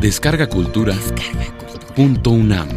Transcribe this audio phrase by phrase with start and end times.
[0.00, 0.94] Descarga Cultura.
[1.94, 2.68] Punto UNAM.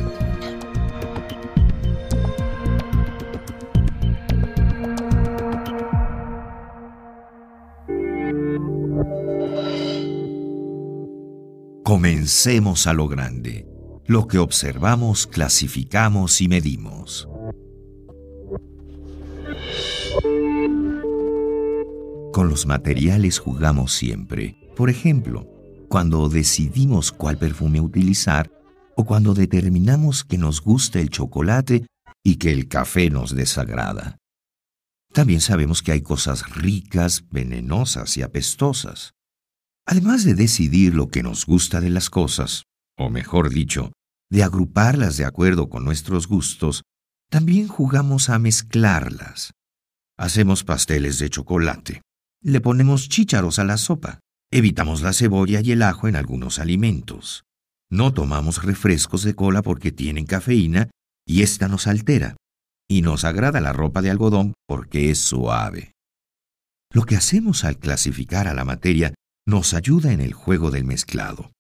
[11.83, 13.67] Comencemos a lo grande.
[14.05, 17.27] Lo que observamos, clasificamos y medimos.
[22.31, 24.55] Con los materiales jugamos siempre.
[24.77, 25.58] Por ejemplo,
[25.89, 28.49] cuando decidimos cuál perfume utilizar
[28.95, 31.85] o cuando determinamos que nos gusta el chocolate
[32.23, 34.17] y que el café nos desagrada.
[35.11, 39.11] También sabemos que hay cosas ricas, venenosas y apestosas.
[39.85, 42.63] Además de decidir lo que nos gusta de las cosas,
[42.97, 43.91] o mejor dicho,
[44.29, 46.83] de agruparlas de acuerdo con nuestros gustos,
[47.29, 49.51] también jugamos a mezclarlas.
[50.17, 52.01] Hacemos pasteles de chocolate.
[52.41, 54.19] Le ponemos chícharos a la sopa.
[54.51, 57.43] Evitamos la cebolla y el ajo en algunos alimentos.
[57.91, 60.89] No tomamos refrescos de cola porque tienen cafeína
[61.27, 62.35] y esta nos altera.
[62.89, 65.91] Y nos agrada la ropa de algodón porque es suave.
[66.91, 69.13] Lo que hacemos al clasificar a la materia
[69.45, 71.51] nos ayuda en el juego del mezclado,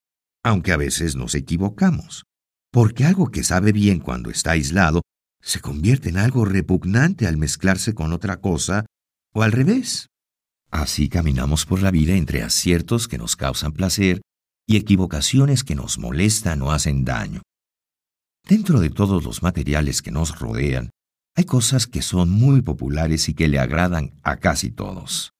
[0.43, 2.23] aunque a veces nos equivocamos,
[2.71, 5.03] porque algo que sabe bien cuando está aislado
[5.41, 8.85] se convierte en algo repugnante al mezclarse con otra cosa
[9.33, 10.08] o al revés.
[10.71, 14.21] Así caminamos por la vida entre aciertos que nos causan placer
[14.67, 17.41] y equivocaciones que nos molestan o hacen daño.
[18.47, 20.91] Dentro de todos los materiales que nos rodean,
[21.35, 25.31] hay cosas que son muy populares y que le agradan a casi todos,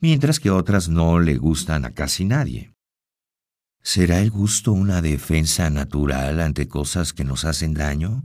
[0.00, 2.72] mientras que otras no le gustan a casi nadie.
[3.82, 8.24] ¿Será el gusto una defensa natural ante cosas que nos hacen daño?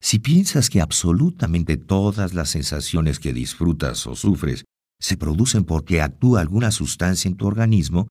[0.00, 4.64] Si piensas que absolutamente todas las sensaciones que disfrutas o sufres
[5.00, 8.08] se producen porque actúa alguna sustancia en tu organismo,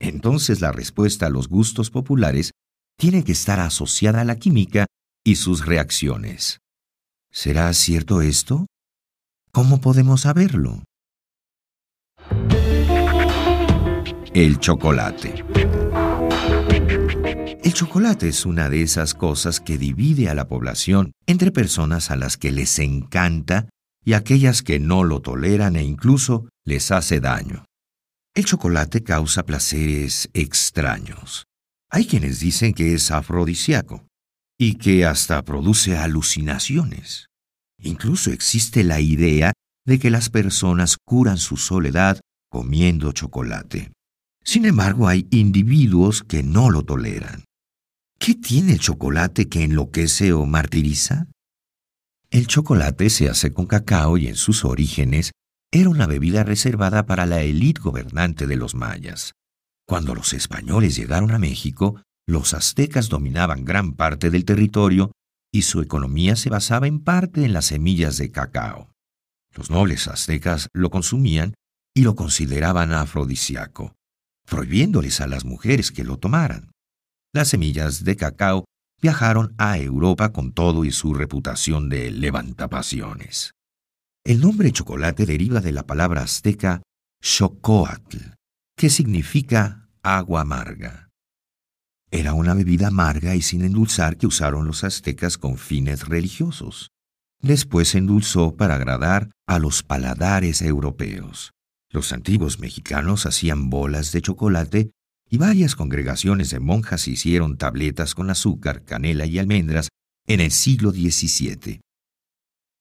[0.00, 2.52] entonces la respuesta a los gustos populares
[2.98, 4.86] tiene que estar asociada a la química
[5.24, 6.58] y sus reacciones.
[7.30, 8.66] ¿Será cierto esto?
[9.52, 10.84] ¿Cómo podemos saberlo?
[14.32, 15.44] El chocolate.
[17.62, 22.16] El chocolate es una de esas cosas que divide a la población entre personas a
[22.16, 23.68] las que les encanta
[24.04, 27.64] y aquellas que no lo toleran e incluso les hace daño.
[28.34, 31.44] El chocolate causa placeres extraños.
[31.90, 34.06] Hay quienes dicen que es afrodisíaco
[34.58, 37.26] y que hasta produce alucinaciones.
[37.82, 39.52] Incluso existe la idea
[39.86, 43.90] de que las personas curan su soledad comiendo chocolate.
[44.44, 47.44] Sin embargo, hay individuos que no lo toleran.
[48.18, 51.26] ¿Qué tiene el chocolate que enloquece o martiriza?
[52.32, 55.32] El chocolate se hace con cacao y en sus orígenes
[55.72, 59.32] era una bebida reservada para la élite gobernante de los mayas.
[59.84, 65.10] Cuando los españoles llegaron a México, los aztecas dominaban gran parte del territorio
[65.52, 68.92] y su economía se basaba en parte en las semillas de cacao.
[69.52, 71.54] Los nobles aztecas lo consumían
[71.96, 73.96] y lo consideraban afrodisíaco,
[74.46, 76.70] prohibiéndoles a las mujeres que lo tomaran.
[77.34, 78.66] Las semillas de cacao
[79.00, 83.54] viajaron a Europa con todo y su reputación de levantapasiones.
[84.24, 86.82] El nombre chocolate deriva de la palabra azteca
[87.22, 88.34] xocoatl,
[88.76, 91.08] que significa agua amarga.
[92.10, 96.90] Era una bebida amarga y sin endulzar que usaron los aztecas con fines religiosos.
[97.40, 101.52] Después se endulzó para agradar a los paladares europeos.
[101.88, 104.90] Los antiguos mexicanos hacían bolas de chocolate
[105.30, 109.88] y varias congregaciones de monjas hicieron tabletas con azúcar, canela y almendras
[110.26, 111.80] en el siglo XVII.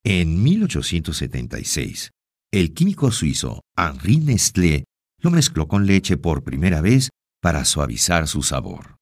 [0.04, 2.10] En 1876,
[2.52, 4.86] el químico suizo Henri Nestlé
[5.22, 7.10] lo mezcló con leche por primera vez
[7.42, 8.98] para suavizar su sabor.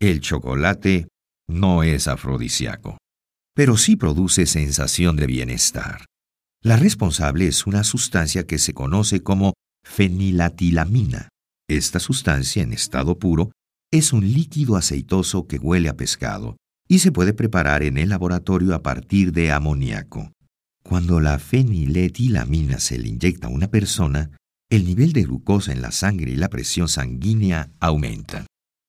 [0.00, 1.06] El chocolate
[1.48, 2.98] no es afrodisíaco,
[3.54, 6.06] pero sí produce sensación de bienestar.
[6.62, 9.52] La responsable es una sustancia que se conoce como
[9.84, 11.28] fenilatilamina.
[11.76, 13.50] Esta sustancia en estado puro
[13.90, 18.74] es un líquido aceitoso que huele a pescado y se puede preparar en el laboratorio
[18.74, 20.32] a partir de amoníaco.
[20.84, 24.32] Cuando la feniletilamina se le inyecta a una persona,
[24.70, 28.46] el nivel de glucosa en la sangre y la presión sanguínea aumentan.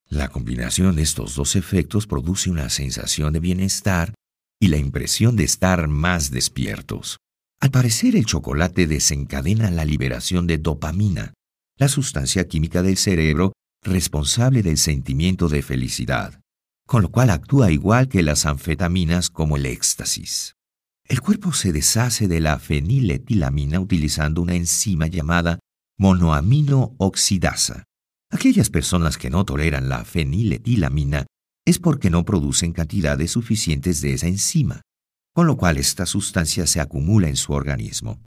[0.09, 4.13] La combinación de estos dos efectos produce una sensación de bienestar
[4.61, 7.17] y la impresión de estar más despiertos.
[7.61, 11.33] Al parecer el chocolate desencadena la liberación de dopamina,
[11.83, 13.51] la sustancia química del cerebro
[13.83, 16.39] responsable del sentimiento de felicidad,
[16.87, 20.55] con lo cual actúa igual que las anfetaminas como el éxtasis.
[21.03, 25.59] El cuerpo se deshace de la feniletilamina utilizando una enzima llamada
[25.99, 27.83] monoamino oxidasa.
[28.31, 31.25] Aquellas personas que no toleran la feniletilamina
[31.65, 34.83] es porque no producen cantidades suficientes de esa enzima,
[35.33, 38.21] con lo cual esta sustancia se acumula en su organismo.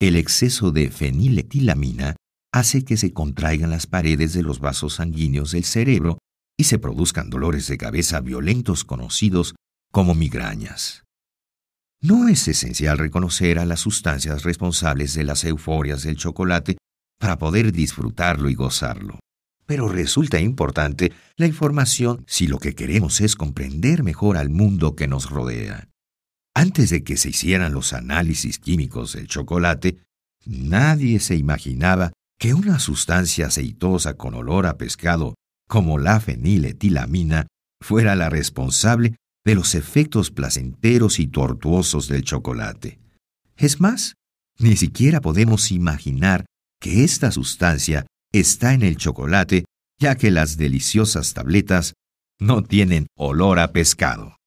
[0.00, 2.16] El exceso de feniletilamina
[2.52, 6.18] hace que se contraigan las paredes de los vasos sanguíneos del cerebro
[6.56, 9.54] y se produzcan dolores de cabeza violentos conocidos
[9.90, 11.04] como migrañas.
[12.02, 16.78] No es esencial reconocer a las sustancias responsables de las euforias del chocolate
[17.18, 19.18] para poder disfrutarlo y gozarlo.
[19.66, 25.06] Pero resulta importante la información si lo que queremos es comprender mejor al mundo que
[25.06, 25.88] nos rodea.
[26.54, 30.02] Antes de que se hicieran los análisis químicos del chocolate,
[30.44, 35.34] nadie se imaginaba que una sustancia aceitosa con olor a pescado
[35.68, 37.46] como la feniletilamina
[37.82, 42.98] fuera la responsable de los efectos placenteros y tortuosos del chocolate.
[43.56, 44.14] Es más,
[44.58, 46.46] ni siquiera podemos imaginar
[46.80, 49.66] que esta sustancia está en el chocolate,
[49.98, 51.92] ya que las deliciosas tabletas
[52.40, 54.39] no tienen olor a pescado.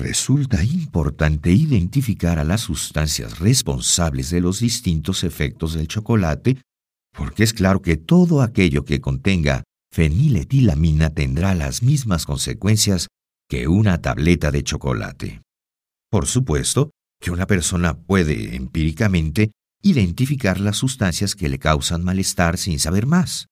[0.00, 6.62] Resulta importante identificar a las sustancias responsables de los distintos efectos del chocolate,
[7.12, 13.08] porque es claro que todo aquello que contenga feniletilamina tendrá las mismas consecuencias
[13.48, 15.42] que una tableta de chocolate.
[16.10, 16.90] Por supuesto
[17.20, 19.50] que una persona puede empíricamente
[19.82, 23.46] identificar las sustancias que le causan malestar sin saber más,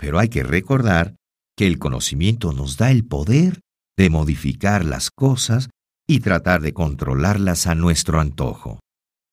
[0.00, 1.16] pero hay que recordar
[1.56, 3.58] que el conocimiento nos da el poder
[3.96, 5.68] de modificar las cosas
[6.10, 8.80] y tratar de controlarlas a nuestro antojo.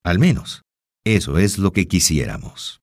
[0.03, 0.61] Al menos,
[1.05, 2.81] eso es lo que quisiéramos.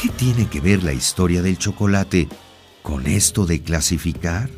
[0.00, 2.28] ¿Qué tiene que ver la historia del chocolate
[2.82, 4.50] con esto de clasificar?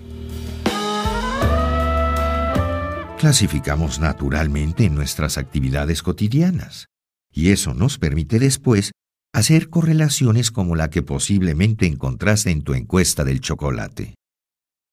[3.18, 6.86] Clasificamos naturalmente en nuestras actividades cotidianas,
[7.30, 8.92] y eso nos permite después
[9.34, 14.14] hacer correlaciones como la que posiblemente encontraste en tu encuesta del chocolate.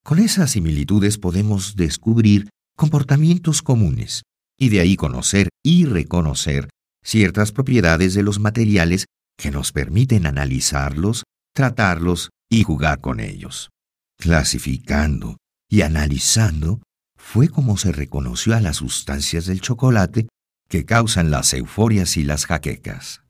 [0.08, 4.24] Con esas similitudes podemos descubrir comportamientos comunes
[4.58, 6.70] y de ahí conocer y reconocer
[7.04, 9.08] ciertas propiedades de los materiales
[9.38, 11.24] que nos permiten analizarlos,
[11.54, 13.70] tratarlos y jugar con ellos.
[14.18, 15.36] Clasificando
[15.70, 16.82] y analizando
[17.18, 20.30] fue como se reconoció a las sustancias del chocolate
[20.70, 23.24] que causan las euforias y las jaquecas.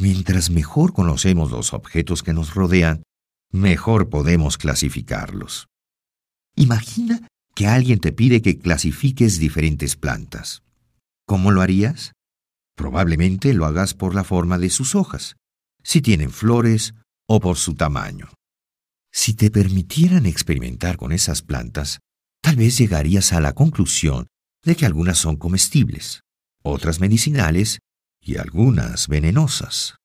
[0.00, 3.04] Mientras mejor conocemos los objetos que nos rodean,
[3.50, 5.68] mejor podemos clasificarlos.
[6.54, 10.62] Imagina que alguien te pide que clasifiques diferentes plantas.
[11.26, 12.12] ¿Cómo lo harías?
[12.76, 15.36] Probablemente lo hagas por la forma de sus hojas,
[15.82, 16.94] si tienen flores
[17.26, 18.28] o por su tamaño.
[19.12, 21.98] Si te permitieran experimentar con esas plantas,
[22.42, 24.28] tal vez llegarías a la conclusión
[24.64, 26.20] de que algunas son comestibles,
[26.62, 27.78] otras medicinales
[28.20, 29.96] y algunas venenosas.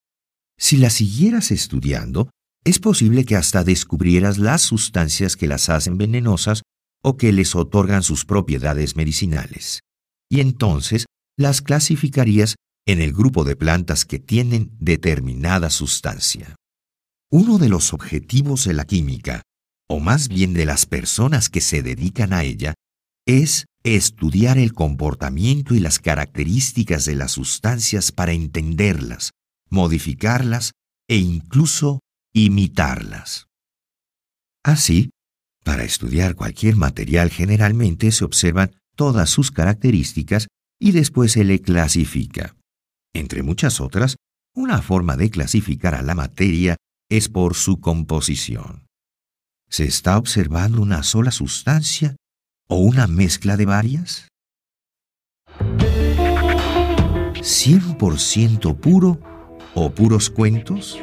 [0.58, 2.30] Si las siguieras estudiando,
[2.66, 6.62] es posible que hasta descubrieras las sustancias que las hacen venenosas
[7.04, 9.82] o que les otorgan sus propiedades medicinales.
[10.30, 11.06] Y entonces
[11.38, 12.56] las clasificarías
[12.86, 16.56] en el grupo de plantas que tienen determinada sustancia.
[17.32, 19.42] Uno de los objetivos de la química,
[19.90, 22.74] o más bien de las personas que se dedican a ella,
[23.26, 29.32] es estudiar el comportamiento y las características de las sustancias para entenderlas,
[29.70, 30.72] modificarlas
[31.10, 32.00] e incluso
[32.34, 33.48] imitarlas.
[34.64, 35.12] Así,
[35.64, 40.48] para estudiar cualquier material generalmente se observan todas sus características
[40.80, 42.56] y después se le clasifica.
[43.14, 44.16] Entre muchas otras,
[44.56, 46.76] una forma de clasificar a la materia
[47.10, 48.86] es por su composición.
[49.70, 52.16] ¿Se está observando una sola sustancia
[52.68, 54.28] o una mezcla de varias?
[57.44, 59.20] ¿100% puro
[59.74, 61.00] o puros cuentos?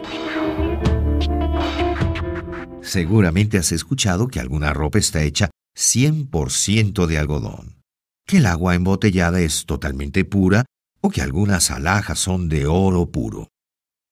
[2.83, 7.83] Seguramente has escuchado que alguna ropa está hecha 100% de algodón,
[8.27, 10.65] que el agua embotellada es totalmente pura
[11.01, 13.49] o que algunas alhajas son de oro puro.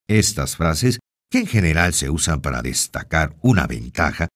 [0.09, 0.99] Estas frases
[1.31, 4.29] que en general se usan para destacar una ventaja,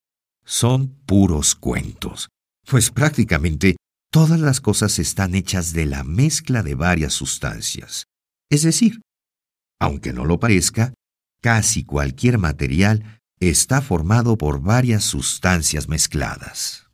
[0.44, 2.28] son puros cuentos,
[2.68, 3.76] pues prácticamente
[4.10, 8.04] todas las cosas están hechas de la mezcla de varias sustancias.
[8.50, 9.00] Es decir,
[9.80, 10.92] aunque no lo parezca,
[11.42, 16.88] casi cualquier material está formado por varias sustancias mezcladas.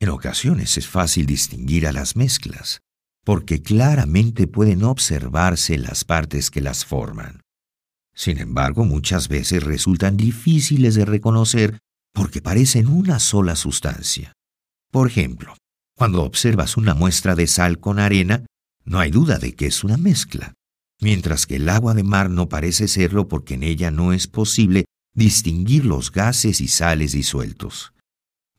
[0.00, 2.80] En ocasiones es fácil distinguir a las mezclas,
[3.24, 7.42] porque claramente pueden observarse las partes que las forman.
[8.14, 11.78] Sin embargo, muchas veces resultan difíciles de reconocer
[12.14, 14.32] porque parecen una sola sustancia.
[14.90, 15.56] Por ejemplo,
[15.94, 18.46] cuando observas una muestra de sal con arena,
[18.84, 20.54] no hay duda de que es una mezcla.
[20.98, 24.86] mientras que el agua de mar no parece serlo porque en ella no es posible
[25.16, 27.92] distinguir los gases y sales disueltos.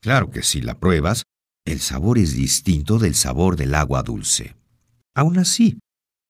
[0.00, 1.22] Claro que si la pruebas,
[1.64, 4.56] el sabor es distinto del sabor del agua dulce.
[5.14, 5.78] Aún así,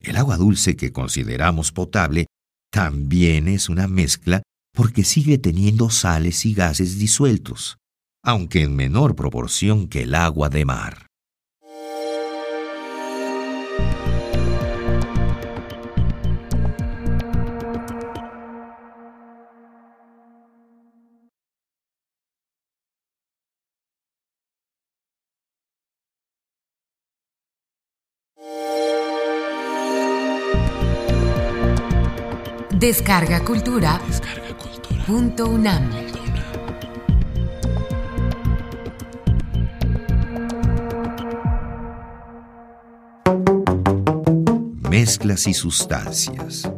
[0.01, 2.27] el agua dulce que consideramos potable
[2.71, 4.43] también es una mezcla
[4.75, 7.79] porque sigue teniendo sales y gases disueltos,
[8.23, 11.08] aunque en menor proporción que el agua de mar.
[32.79, 34.01] Descarga Cultura.
[34.07, 35.05] Descarga Cultura.
[35.05, 35.91] Punto UNAM.
[44.89, 46.71] Mezclas y sustancias.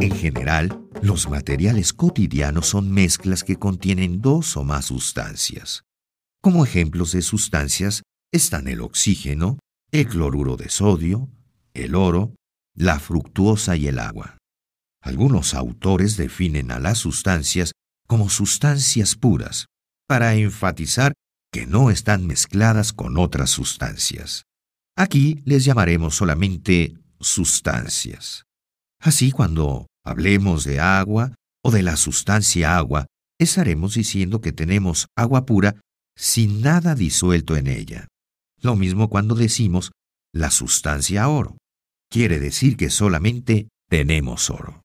[0.00, 5.82] En general, los materiales cotidianos son mezclas que contienen dos o más sustancias.
[6.40, 9.58] Como ejemplos de sustancias están el oxígeno,
[9.90, 11.28] el cloruro de sodio,
[11.74, 12.34] el oro,
[12.74, 14.38] la fructuosa y el agua.
[15.02, 17.72] Algunos autores definen a las sustancias
[18.06, 19.66] como sustancias puras,
[20.08, 21.12] para enfatizar
[21.52, 24.42] que no están mezcladas con otras sustancias.
[24.96, 28.42] Aquí les llamaremos solamente sustancias.
[29.00, 33.06] Así cuando hablemos de agua o de la sustancia agua,
[33.38, 35.80] estaremos diciendo que tenemos agua pura
[36.16, 38.08] sin nada disuelto en ella.
[38.60, 39.92] Lo mismo cuando decimos
[40.34, 41.59] la sustancia oro
[42.10, 44.82] quiere decir que solamente tenemos oro.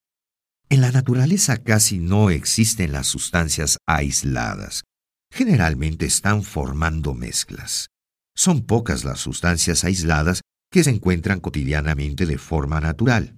[0.70, 4.84] En la naturaleza casi no existen las sustancias aisladas.
[5.32, 7.90] Generalmente están formando mezclas.
[8.36, 10.42] Son pocas las sustancias aisladas
[10.72, 13.38] que se encuentran cotidianamente de forma natural.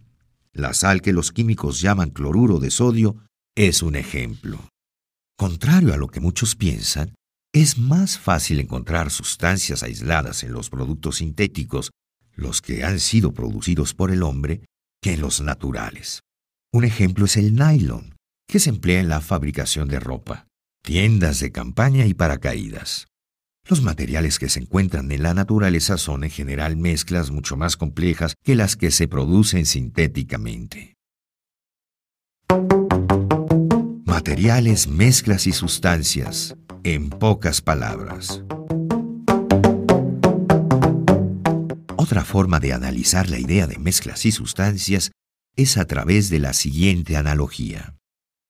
[0.53, 3.17] La sal que los químicos llaman cloruro de sodio
[3.55, 4.69] es un ejemplo.
[5.37, 7.13] Contrario a lo que muchos piensan,
[7.53, 11.91] es más fácil encontrar sustancias aisladas en los productos sintéticos
[12.37, 14.61] los que han sido producidos por el hombre,
[15.01, 16.21] que los naturales.
[16.71, 18.15] Un ejemplo es el nylon,
[18.47, 20.47] que se emplea en la fabricación de ropa,
[20.83, 23.07] tiendas de campaña y paracaídas.
[23.67, 28.35] Los materiales que se encuentran en la naturaleza son en general mezclas mucho más complejas
[28.43, 30.95] que las que se producen sintéticamente.
[34.05, 38.43] Materiales, mezclas y sustancias, en pocas palabras.
[42.07, 45.11] Otra forma de analizar la idea de mezclas y sustancias
[45.57, 47.97] es a través de la siguiente analogía.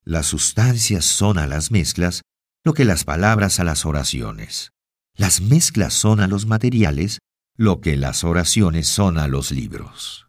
[0.03, 2.21] Las sustancias son a las mezclas
[2.63, 4.73] lo que las palabras a las oraciones.
[5.15, 7.17] Las mezclas son a los materiales
[7.57, 10.27] lo que las oraciones son a los libros.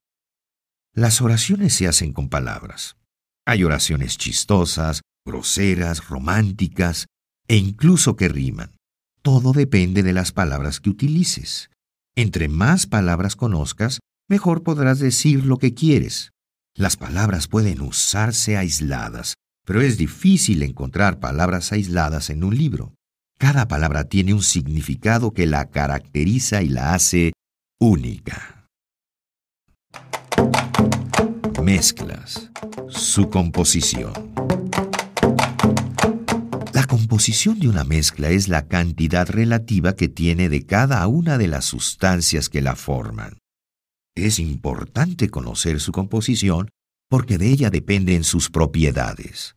[0.95, 2.97] Las oraciones se hacen con palabras.
[3.45, 7.05] Hay oraciones chistosas, groseras, románticas
[7.47, 8.75] e incluso que riman.
[9.21, 11.69] Todo depende de las palabras que utilices.
[12.19, 16.33] Entre más palabras conozcas, mejor podrás decir lo que quieres.
[16.75, 19.35] Las palabras pueden usarse aisladas,
[19.65, 22.93] pero es difícil encontrar palabras aisladas en un libro.
[23.39, 27.35] Cada palabra tiene un significado que la caracteriza y la hace
[27.79, 28.67] única.
[31.63, 32.51] Mezclas.
[32.89, 34.13] Su composición.
[36.89, 41.47] La composición de una mezcla es la cantidad relativa que tiene de cada una de
[41.47, 43.37] las sustancias que la forman.
[44.17, 46.71] Es importante conocer su composición
[47.11, 49.55] porque de ella dependen sus propiedades.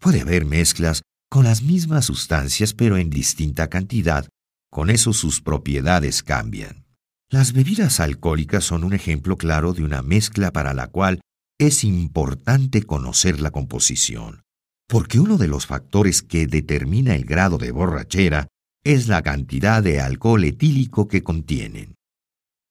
[0.00, 4.28] Puede haber mezclas con las mismas sustancias pero en distinta cantidad,
[4.70, 6.86] con eso sus propiedades cambian.
[7.28, 11.22] Las bebidas alcohólicas son un ejemplo claro de una mezcla para la cual
[11.58, 14.44] es importante conocer la composición
[14.88, 18.48] porque uno de los factores que determina el grado de borrachera
[18.84, 21.94] es la cantidad de alcohol etílico que contienen.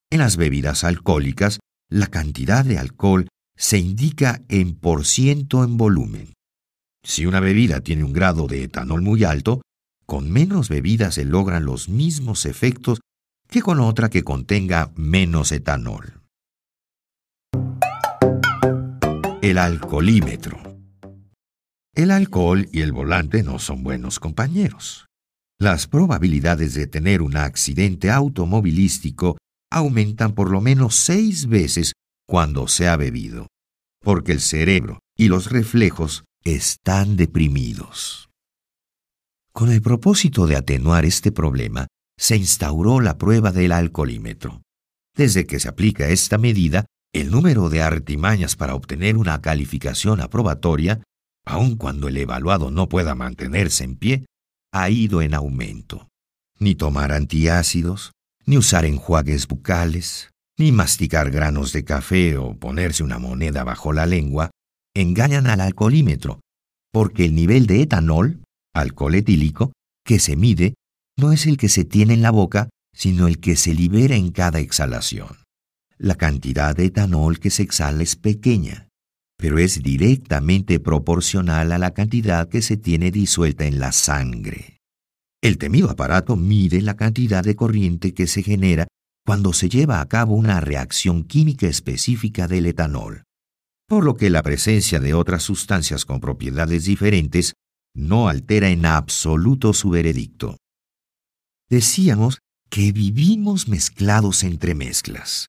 [0.09, 1.59] En las bebidas alcohólicas,
[1.89, 6.33] la cantidad de alcohol se indica en por ciento en volumen.
[7.03, 9.61] Si una bebida tiene un grado de etanol muy alto,
[10.05, 12.99] con menos bebida se logran los mismos efectos
[13.47, 16.21] que con otra que contenga menos etanol.
[19.41, 20.66] El alcoholímetro.
[21.97, 25.07] El alcohol y el volante no son buenos compañeros.
[25.59, 29.39] Las probabilidades de tener un accidente automovilístico
[29.71, 31.93] aumentan por lo menos seis veces
[32.27, 33.47] cuando se ha bebido,
[34.03, 38.29] porque el cerebro y los reflejos están deprimidos.
[39.51, 44.61] Con el propósito de atenuar este problema, se instauró la prueba del alcoholímetro.
[45.15, 51.01] Desde que se aplica esta medida, el número de artimañas para obtener una calificación aprobatoria,
[51.47, 54.25] aun cuando el evaluado no pueda mantenerse en pie,
[54.71, 56.07] ha ido en aumento.
[56.59, 58.11] Ni tomar antiácidos,
[58.45, 64.05] ni usar enjuagues bucales, ni masticar granos de café o ponerse una moneda bajo la
[64.05, 64.49] lengua
[64.95, 66.41] engañan al alcoholímetro,
[66.91, 68.41] porque el nivel de etanol,
[68.73, 69.71] alcohol etílico,
[70.03, 70.73] que se mide
[71.17, 74.31] no es el que se tiene en la boca, sino el que se libera en
[74.31, 75.37] cada exhalación.
[75.97, 78.86] La cantidad de etanol que se exhala es pequeña,
[79.37, 84.79] pero es directamente proporcional a la cantidad que se tiene disuelta en la sangre.
[85.41, 88.87] El temido aparato mide la cantidad de corriente que se genera
[89.25, 93.23] cuando se lleva a cabo una reacción química específica del etanol,
[93.87, 97.53] por lo que la presencia de otras sustancias con propiedades diferentes
[97.93, 100.57] no altera en absoluto su veredicto.
[101.69, 102.39] Decíamos
[102.69, 105.47] que vivimos mezclados entre mezclas.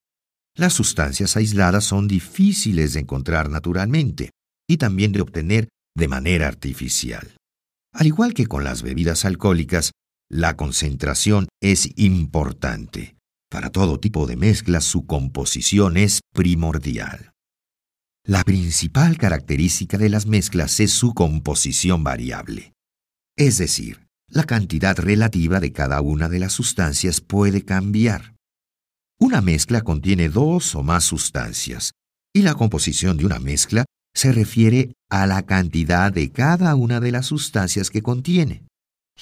[0.59, 4.31] Las sustancias aisladas son difíciles de encontrar naturalmente
[4.69, 7.37] y también de obtener de manera artificial.
[7.95, 9.93] Al igual que con las bebidas alcohólicas,
[10.29, 13.17] la concentración es importante.
[13.49, 17.31] Para todo tipo de mezclas su composición es primordial.
[18.27, 22.73] La principal característica de las mezclas es su composición variable.
[23.37, 28.35] Es decir, la cantidad relativa de cada una de las sustancias puede cambiar.
[29.21, 31.93] Una mezcla contiene dos o más sustancias,
[32.35, 33.85] y la composición de una mezcla
[34.15, 38.65] se refiere a la cantidad de cada una de las sustancias que contiene.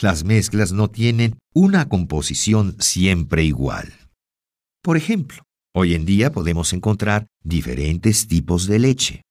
[0.01, 3.93] Las mezclas no tienen una composición siempre igual.
[4.83, 5.47] Por ejemplo,
[5.79, 9.23] Hoy en día podemos encontrar diferentes tipos de leche,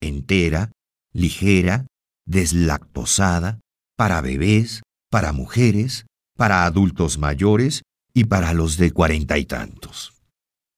[0.00, 0.72] entera,
[1.12, 1.86] ligera,
[2.24, 3.60] deslactosada,
[3.98, 6.06] para bebés, para mujeres,
[6.38, 10.12] para adultos mayores y para los de cuarenta y tantos.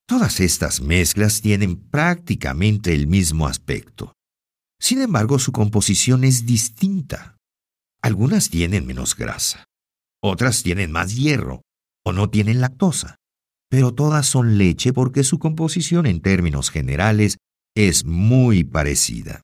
[0.06, 4.12] Todas estas mezclas tienen prácticamente el mismo aspecto.
[4.80, 7.36] Sin embargo, su composición es distinta.
[8.02, 9.64] Algunas tienen menos grasa,
[10.22, 11.62] otras tienen más hierro
[12.04, 13.16] o no tienen lactosa
[13.72, 17.38] pero todas son leche porque su composición en términos generales
[17.74, 19.40] es muy parecida.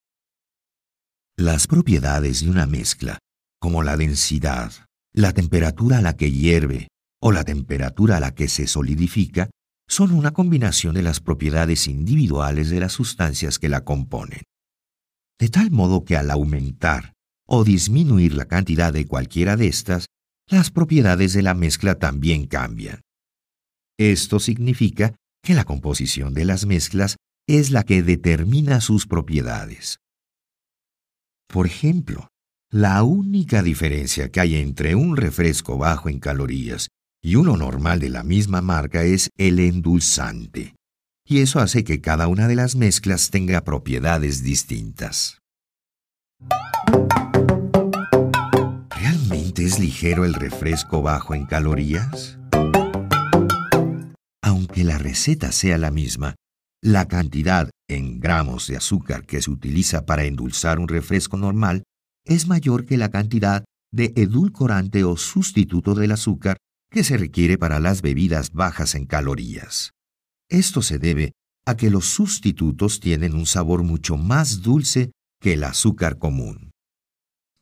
[1.38, 3.20] Las propiedades de una mezcla,
[3.58, 4.70] como la densidad,
[5.14, 6.88] la temperatura a la que hierve
[7.20, 9.50] o la temperatura a la que se solidifica,
[9.88, 14.42] son una combinación de las propiedades individuales de las sustancias que la componen.
[15.38, 17.14] De tal modo que al aumentar
[17.46, 20.06] o disminuir la cantidad de cualquiera de estas,
[20.46, 23.00] las propiedades de la mezcla también cambian.
[23.98, 29.98] Esto significa que la composición de las mezclas es la que determina sus propiedades.
[31.48, 32.28] Por ejemplo,
[32.70, 36.88] la única diferencia que hay entre un refresco bajo en calorías
[37.28, 40.74] y uno normal de la misma marca es el endulzante,
[41.28, 45.42] y eso hace que cada una de las mezclas tenga propiedades distintas.
[48.88, 52.38] ¿Realmente es ligero el refresco bajo en calorías?
[54.42, 56.34] Aunque la receta sea la misma,
[56.82, 61.82] la cantidad en gramos de azúcar que se utiliza para endulzar un refresco normal
[62.24, 66.56] es mayor que la cantidad de edulcorante o sustituto del azúcar
[66.90, 69.92] que se requiere para las bebidas bajas en calorías.
[70.48, 71.32] Esto se debe
[71.66, 76.70] a que los sustitutos tienen un sabor mucho más dulce que el azúcar común.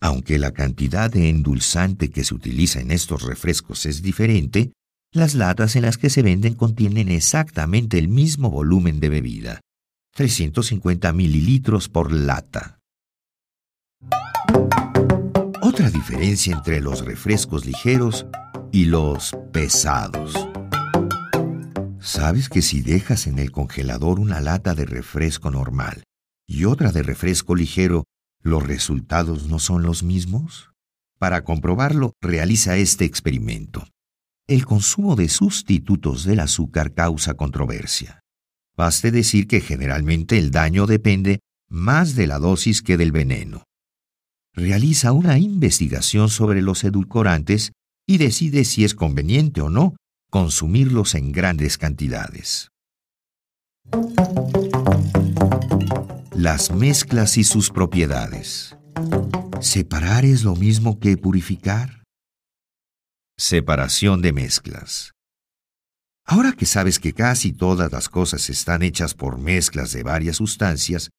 [0.00, 4.72] Aunque la cantidad de endulzante que se utiliza en estos refrescos es diferente,
[5.12, 9.60] las latas en las que se venden contienen exactamente el mismo volumen de bebida,
[10.14, 12.78] 350 mililitros por lata.
[15.62, 18.26] Otra diferencia entre los refrescos ligeros
[18.76, 20.34] y los pesados.
[21.98, 26.02] ¿Sabes que si dejas en el congelador una lata de refresco normal
[26.46, 28.04] y otra de refresco ligero,
[28.42, 30.72] los resultados no son los mismos?
[31.16, 33.88] Para comprobarlo, realiza este experimento
[34.46, 38.20] el consumo de sustitutos del azúcar causa controversia.
[38.76, 43.64] Baste decir que generalmente el daño depende más de la dosis que del veneno.
[44.52, 47.72] Realiza una investigación sobre los edulcorantes
[48.07, 49.97] y decide si es conveniente o no
[50.31, 52.69] consumirlos en grandes cantidades.
[56.33, 58.77] Las mezclas y sus propiedades.
[59.61, 62.05] ¿Separar es lo mismo que purificar?
[63.38, 65.12] Separación de mezclas.
[66.25, 71.11] Ahora que sabes que casi todas las cosas están hechas por mezclas de varias sustancias,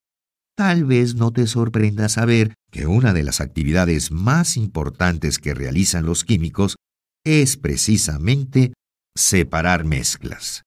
[0.58, 6.06] tal vez no te sorprenda saber que una de las actividades más importantes que realizan
[6.06, 6.76] los químicos
[7.24, 8.74] es precisamente
[9.16, 10.64] separar mezclas.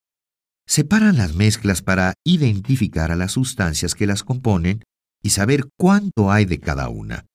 [0.66, 4.84] separan las mezclas para identificar a las sustancias que las componen
[5.20, 7.26] y saber cuánto hay de cada una,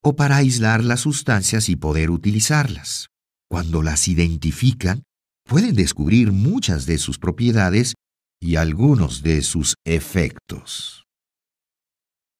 [0.00, 3.08] o para aislar las sustancias y poder utilizarlas.
[3.50, 5.02] Cuando las identifican,
[5.44, 7.94] pueden descubrir muchas de sus propiedades
[8.40, 11.01] y algunos de sus efectos.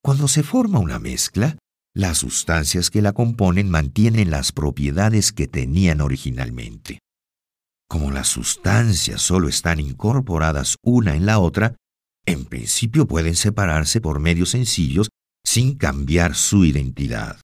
[0.05, 1.57] Cuando se forma una mezcla,
[1.95, 6.99] las sustancias que la componen mantienen las propiedades que tenían originalmente.
[7.89, 11.77] Como las sustancias solo están incorporadas una en la otra,
[12.27, 15.11] en principio pueden separarse por medios sencillos
[15.45, 17.41] sin cambiar su identidad.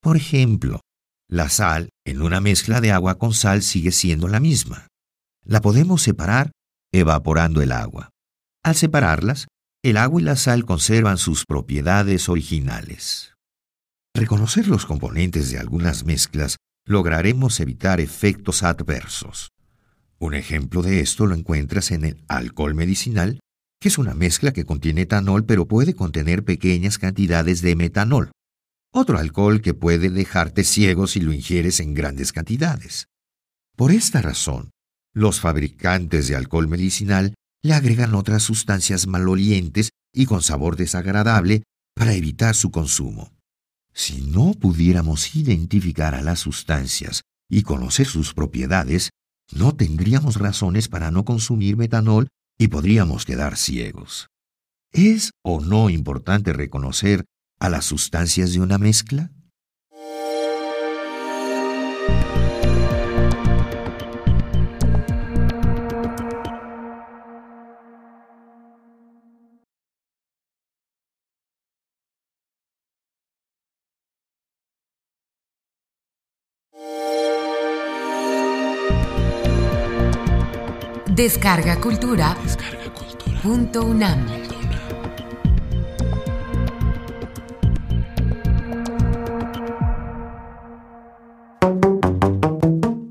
[0.00, 0.80] Por ejemplo,
[1.28, 4.86] la sal en una mezcla de agua con sal sigue siendo la misma.
[5.44, 6.52] La podemos separar
[6.90, 8.08] evaporando el agua.
[8.64, 9.46] Al separarlas,
[9.90, 13.34] el agua y la sal conservan sus propiedades originales.
[14.14, 19.50] Reconocer los componentes de algunas mezclas lograremos evitar efectos adversos.
[20.18, 23.40] Un ejemplo de esto lo encuentras en el alcohol medicinal,
[23.80, 28.32] que es una mezcla que contiene etanol pero puede contener pequeñas cantidades de metanol.
[28.92, 33.06] Otro alcohol que puede dejarte ciego si lo ingieres en grandes cantidades.
[33.76, 34.70] Por esta razón,
[35.14, 41.62] los fabricantes de alcohol medicinal le agregan otras sustancias malolientes y con sabor desagradable
[41.94, 43.32] para evitar su consumo.
[43.92, 49.10] Si no pudiéramos identificar a las sustancias y conocer sus propiedades,
[49.52, 54.28] no tendríamos razones para no consumir metanol y podríamos quedar ciegos.
[54.92, 57.24] ¿Es o no importante reconocer
[57.58, 59.32] a las sustancias de una mezcla?
[81.18, 82.36] Descarga Cultura.
[83.42, 84.24] Punto UNAM.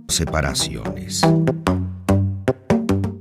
[0.08, 1.20] Separaciones.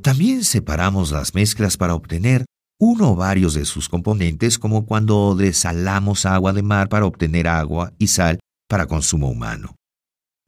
[0.02, 2.44] También separamos las mezclas para obtener
[2.78, 7.92] uno o varios de sus componentes, como cuando desalamos agua de mar para obtener agua
[7.98, 9.74] y sal para consumo humano,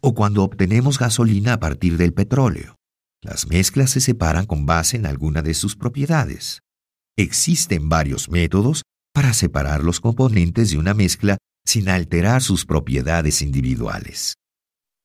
[0.00, 2.77] o cuando obtenemos gasolina a partir del petróleo.
[3.22, 6.60] Las mezclas se separan con base en alguna de sus propiedades.
[7.16, 14.34] Existen varios métodos para separar los componentes de una mezcla sin alterar sus propiedades individuales.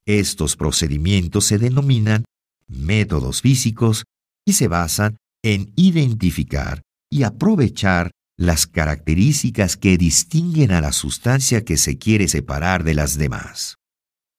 [0.06, 2.24] Estos procedimientos se denominan
[2.68, 4.04] métodos físicos
[4.46, 11.78] y se basan en identificar y aprovechar las características que distinguen a la sustancia que
[11.78, 13.76] se quiere separar de las demás.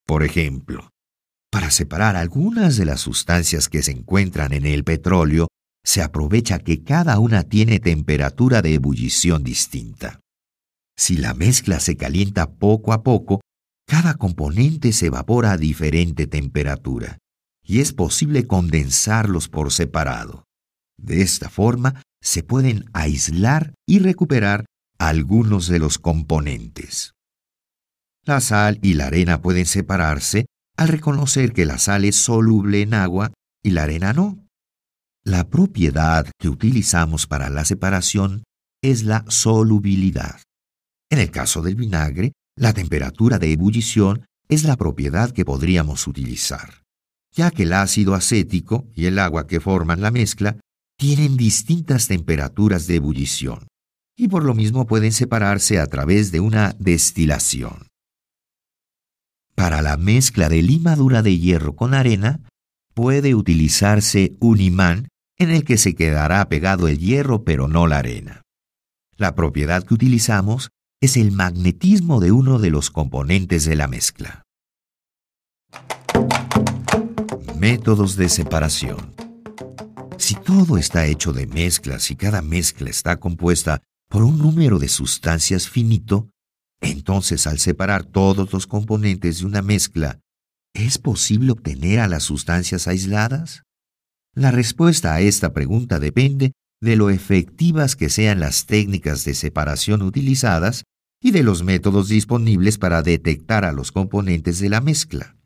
[0.06, 0.90] Por ejemplo,
[1.55, 5.47] para separar algunas de las sustancias que se encuentran en el petróleo,
[5.85, 10.19] se aprovecha que cada una tiene temperatura de ebullición distinta.
[10.97, 13.40] Si la mezcla se calienta poco a poco,
[13.87, 17.19] cada componente se evapora a diferente temperatura
[17.62, 20.43] y es posible condensarlos por separado.
[20.99, 24.64] De esta forma, se pueden aislar y recuperar
[24.99, 27.12] algunos de los componentes.
[28.25, 32.94] La sal y la arena pueden separarse al reconocer que la sal es soluble en
[32.94, 33.32] agua
[33.62, 34.38] y la arena no.
[35.24, 38.44] La propiedad que utilizamos para la separación
[38.82, 40.40] es la solubilidad.
[41.10, 46.82] En el caso del vinagre, la temperatura de ebullición es la propiedad que podríamos utilizar,
[47.32, 50.58] ya que el ácido acético y el agua que forman la mezcla
[50.98, 53.66] tienen distintas temperaturas de ebullición
[54.16, 57.88] y por lo mismo pueden separarse a través de una destilación.
[59.55, 62.40] Para la mezcla de limadura de hierro con arena,
[62.95, 67.99] puede utilizarse un imán en el que se quedará pegado el hierro pero no la
[67.99, 68.43] arena.
[69.17, 74.43] La propiedad que utilizamos es el magnetismo de uno de los componentes de la mezcla.
[77.59, 79.14] Métodos de separación.
[80.19, 84.88] Si todo está hecho de mezclas y cada mezcla está compuesta por un número de
[84.88, 86.31] sustancias finito,
[86.85, 90.20] entonces, al separar todos los componentes de una mezcla,
[90.75, 93.62] ¿es posible obtener a las sustancias aisladas?
[94.35, 100.03] La respuesta a esta pregunta depende de lo efectivas que sean las técnicas de separación
[100.03, 100.85] utilizadas
[101.23, 105.37] y de los métodos disponibles para detectar a los componentes de la mezcla.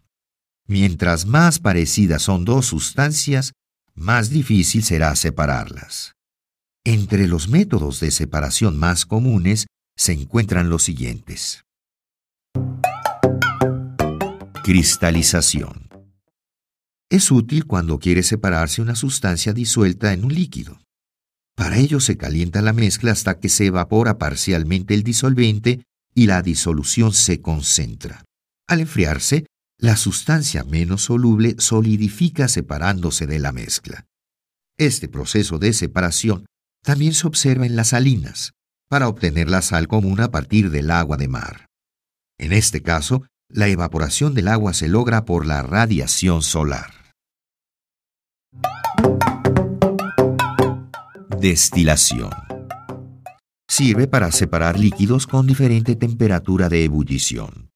[0.67, 3.53] Mientras más parecidas son dos sustancias,
[3.95, 6.13] más difícil será separarlas.
[6.85, 9.67] Entre los métodos de separación más comunes
[9.99, 11.65] se encuentran los siguientes.
[14.63, 15.89] Cristalización.
[17.11, 20.79] Es útil cuando quiere separarse una sustancia disuelta en un líquido.
[21.57, 25.83] Para ello se calienta la mezcla hasta que se evapora parcialmente el disolvente
[26.15, 28.25] y la disolución se concentra.
[28.69, 29.47] Al enfriarse,
[29.79, 34.07] la sustancia menos soluble solidifica separándose de la mezcla.
[34.77, 36.47] Este proceso de separación
[36.85, 38.53] también se observa en las salinas,
[38.89, 41.67] para obtener la sal común a partir del agua de mar.
[42.39, 46.93] En este caso, la evaporación del agua se logra por la radiación solar.
[51.41, 52.31] Destilación.
[53.69, 57.71] Sirve para separar líquidos con diferente temperatura de ebullición.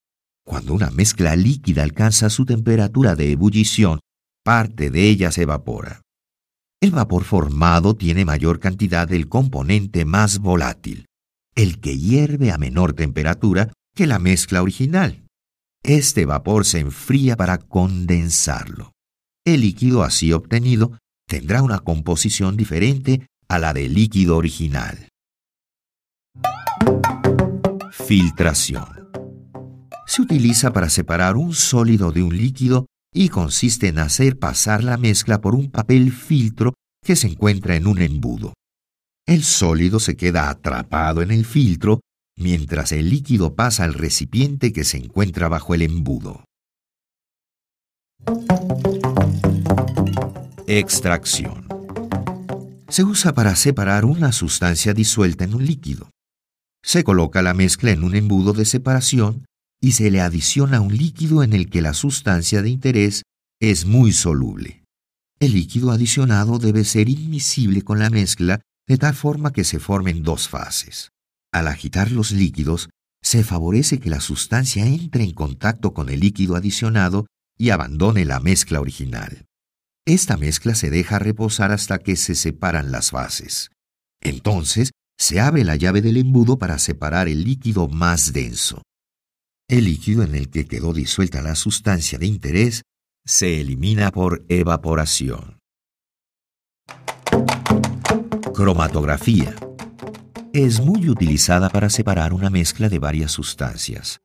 [0.44, 4.00] Cuando una mezcla líquida alcanza su temperatura de ebullición,
[4.42, 6.02] parte de ella se evapora.
[6.82, 11.06] El vapor formado tiene mayor cantidad del componente más volátil,
[11.54, 15.24] el que hierve a menor temperatura que la mezcla original.
[15.84, 18.90] Este vapor se enfría para condensarlo.
[19.44, 25.08] El líquido así obtenido tendrá una composición diferente a la del líquido original.
[27.92, 29.08] Filtración.
[30.04, 34.96] Se utiliza para separar un sólido de un líquido y consiste en hacer pasar la
[34.96, 38.54] mezcla por un papel filtro que se encuentra en un embudo.
[39.26, 42.00] El sólido se queda atrapado en el filtro
[42.36, 46.44] mientras el líquido pasa al recipiente que se encuentra bajo el embudo.
[50.66, 51.66] Extracción.
[52.88, 56.10] Se usa para separar una sustancia disuelta en un líquido.
[56.82, 59.44] Se coloca la mezcla en un embudo de separación
[59.82, 63.24] y se le adiciona un líquido en el que la sustancia de interés
[63.60, 64.84] es muy soluble.
[65.40, 70.22] El líquido adicionado debe ser inmisible con la mezcla de tal forma que se formen
[70.22, 71.10] dos fases.
[71.52, 72.90] Al agitar los líquidos,
[73.22, 77.26] se favorece que la sustancia entre en contacto con el líquido adicionado
[77.58, 79.46] y abandone la mezcla original.
[80.06, 83.70] Esta mezcla se deja reposar hasta que se separan las fases.
[84.20, 88.82] Entonces, se abre la llave del embudo para separar el líquido más denso.
[89.68, 92.82] El líquido en el que quedó disuelta la sustancia de interés
[93.24, 95.58] se elimina por evaporación.
[98.54, 99.54] Cromatografía.
[100.52, 104.20] Es muy utilizada para separar una mezcla de varias sustancias.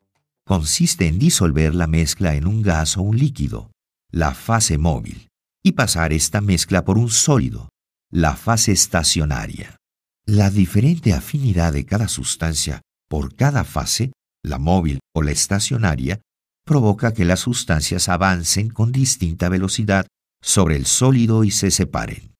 [0.45, 3.71] Consiste en disolver la mezcla en un gas o un líquido,
[4.11, 5.29] la fase móvil,
[5.63, 7.69] y pasar esta mezcla por un sólido,
[8.11, 9.77] la fase estacionaria.
[10.25, 14.11] La diferente afinidad de cada sustancia por cada fase
[14.47, 16.21] la móvil o la estacionaria,
[16.65, 20.07] provoca que las sustancias avancen con distinta velocidad
[20.41, 22.33] sobre el sólido y se separen.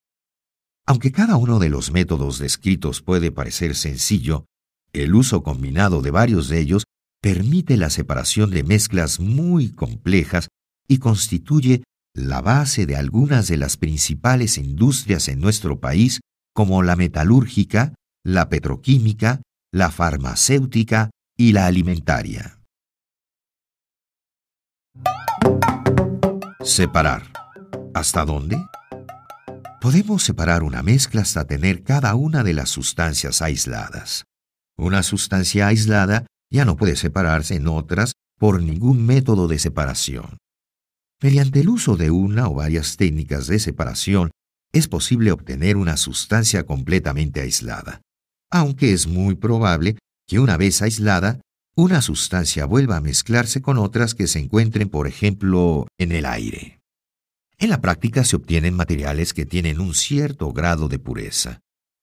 [0.86, 4.46] Aunque cada uno de los métodos descritos puede parecer sencillo,
[4.94, 6.84] el uso combinado de varios de ellos
[7.22, 10.48] permite la separación de mezclas muy complejas
[10.88, 16.22] y constituye la base de algunas de las principales industrias en nuestro país
[16.54, 17.94] como la metalúrgica,
[18.24, 19.42] la petroquímica,
[19.72, 22.60] la farmacéutica y la alimentaria.
[26.64, 27.32] Separar.
[27.94, 28.58] ¿Hasta dónde?
[29.80, 34.26] Podemos separar una mezcla hasta tener cada una de las sustancias aisladas.
[34.78, 40.38] Una sustancia aislada ya no puede separarse en otras por ningún método de separación.
[41.22, 44.32] Mediante el uso de una o varias técnicas de separación,
[44.74, 48.02] es posible obtener una sustancia completamente aislada,
[48.52, 49.98] aunque es muy probable
[50.28, 51.42] que una vez aislada,
[51.76, 56.80] una sustancia vuelva a mezclarse con otras que se encuentren, por ejemplo, en el aire.
[57.58, 61.62] En la práctica se obtienen materiales que tienen un cierto grado de pureza.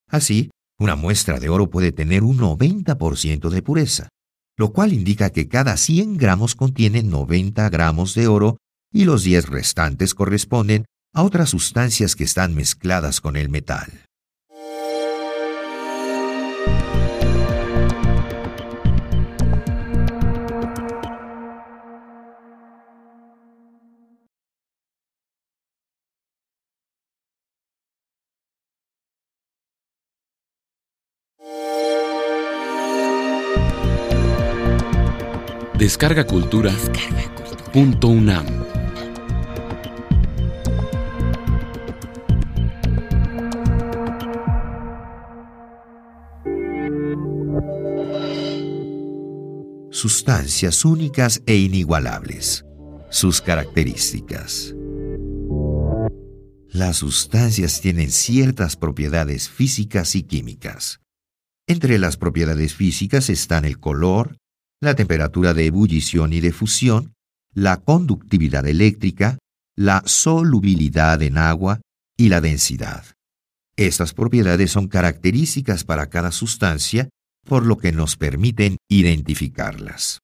[0.09, 4.09] Así, una muestra de oro puede tener un 90% de pureza,
[4.57, 8.57] lo cual indica que cada 100 gramos contiene 90 gramos de oro
[8.93, 14.05] y los 10 restantes corresponden a otras sustancias que están mezcladas con el metal.
[35.79, 36.73] Descarga Cultura.
[37.73, 38.47] Punto UNAM.
[49.91, 52.65] Sustancias únicas e inigualables.
[53.11, 54.77] Sus características.
[56.69, 61.01] Las sustancias tienen ciertas propiedades físicas y químicas.
[61.67, 64.37] Entre las propiedades físicas están el color,
[64.85, 67.15] la temperatura de ebullición y de fusión,
[67.55, 69.39] la conductividad eléctrica,
[69.77, 71.81] la solubilidad en agua
[72.17, 73.05] y la densidad.
[73.77, 77.09] Estas propiedades son características para cada sustancia,
[77.45, 80.21] por lo que nos permiten identificarlas.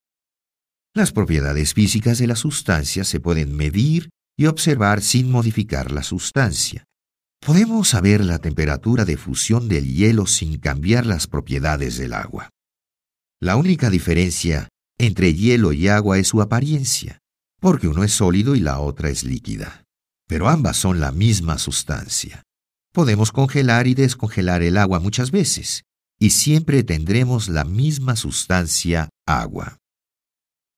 [0.95, 6.85] Las propiedades físicas de la sustancia se pueden medir y observar sin modificar la sustancia.
[7.45, 12.51] Podemos saber la temperatura de fusión del hielo sin cambiar las propiedades del agua.
[13.43, 17.21] La única diferencia entre hielo y agua es su apariencia,
[17.59, 19.85] porque uno es sólido y la otra es líquida.
[20.29, 22.43] Pero ambas son la misma sustancia.
[22.93, 25.85] Podemos congelar y descongelar el agua muchas veces,
[26.19, 29.79] y siempre tendremos la misma sustancia agua.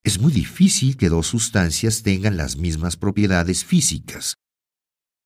[0.05, 4.37] Es muy difícil que dos sustancias tengan las mismas propiedades físicas.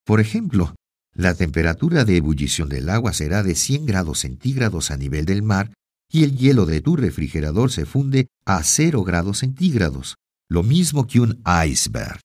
[0.06, 0.74] Por ejemplo,
[1.12, 5.70] la temperatura de ebullición del agua será de 100 grados centígrados a nivel del mar
[6.10, 10.16] y el hielo de tu refrigerador se funde a 0 grados centígrados,
[10.48, 12.20] lo mismo que un iceberg.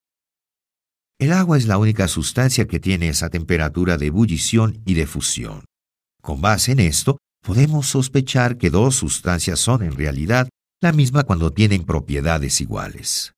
[1.20, 5.66] El agua es la única sustancia que tiene esa temperatura de ebullición y de fusión.
[6.22, 10.50] Con base en esto, podemos sospechar que dos sustancias son en realidad
[10.82, 13.34] la misma cuando tienen propiedades iguales.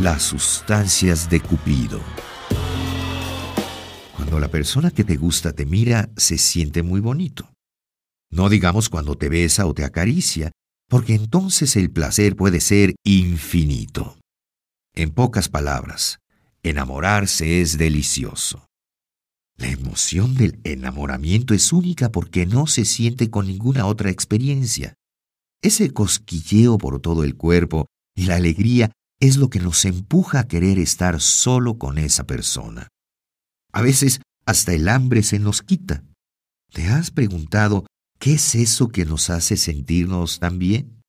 [0.00, 2.00] Las sustancias de Cupido.
[4.20, 7.54] Cuando la persona que te gusta te mira, se siente muy bonito.
[8.30, 10.52] No digamos cuando te besa o te acaricia,
[10.90, 14.18] porque entonces el placer puede ser infinito.
[14.94, 16.18] En pocas palabras,
[16.62, 18.66] enamorarse es delicioso.
[19.56, 24.92] La emoción del enamoramiento es única porque no se siente con ninguna otra experiencia.
[25.62, 30.46] Ese cosquilleo por todo el cuerpo y la alegría es lo que nos empuja a
[30.46, 32.88] querer estar solo con esa persona.
[33.72, 36.04] A veces hasta el hambre se nos quita.
[36.72, 37.86] ¿Te has preguntado
[38.18, 41.02] qué es eso que nos hace sentirnos tan bien?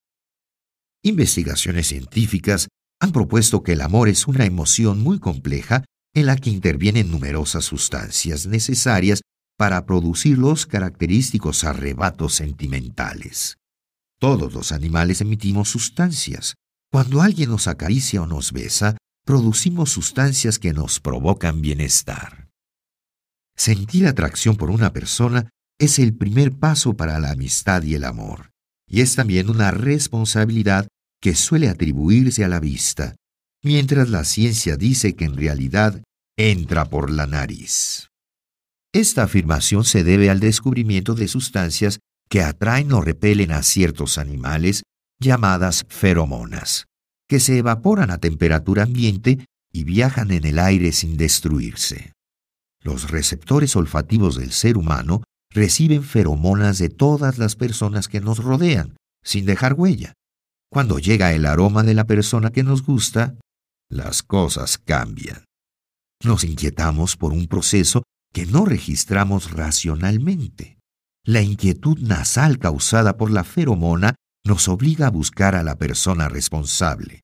[1.03, 2.67] Investigaciones científicas
[2.99, 7.65] han propuesto que el amor es una emoción muy compleja en la que intervienen numerosas
[7.65, 9.21] sustancias necesarias
[9.57, 13.57] para producir los característicos arrebatos sentimentales.
[14.19, 16.55] Todos los animales emitimos sustancias,
[16.91, 22.40] cuando alguien nos acaricia o nos besa, producimos sustancias que nos provocan bienestar.
[23.63, 28.49] Sentir atracción por una persona es el primer paso para la amistad y el amor,
[28.87, 30.87] y es también una responsabilidad
[31.21, 33.15] que suele atribuirse a la vista,
[33.63, 36.01] mientras la ciencia dice que en realidad
[36.39, 38.07] entra por la nariz.
[38.93, 44.81] Esta afirmación se debe al descubrimiento de sustancias que atraen o repelen a ciertos animales
[45.19, 46.87] llamadas feromonas,
[47.29, 52.13] que se evaporan a temperatura ambiente y viajan en el aire sin destruirse.
[52.81, 58.95] Los receptores olfativos del ser humano reciben feromonas de todas las personas que nos rodean,
[59.23, 60.13] sin dejar huella.
[60.71, 63.35] Cuando llega el aroma de la persona que nos gusta,
[63.89, 65.43] las cosas cambian.
[66.23, 70.77] Nos inquietamos por un proceso que no registramos racionalmente.
[71.25, 74.15] La inquietud nasal causada por la feromona
[74.45, 77.21] nos obliga a buscar a la persona responsable.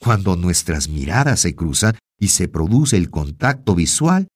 [0.00, 4.28] Cuando nuestras miradas se cruzan y se produce el contacto visual,